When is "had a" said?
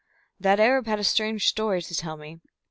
0.87-1.03